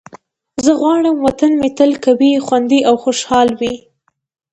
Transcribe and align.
زه 0.63 0.71
غواړم 0.81 1.17
وطن 1.25 1.51
مې 1.61 1.69
تل 1.77 1.91
قوي، 2.05 2.33
خوندي 2.45 2.79
او 2.89 2.95
خوشحال 3.03 3.49
وي. 3.59 3.75